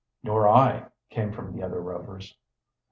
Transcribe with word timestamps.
"Nor 0.23 0.47
I," 0.49 0.87
came 1.11 1.31
from 1.31 1.53
the 1.55 1.61
other 1.63 1.79
Rovers. 1.79 2.35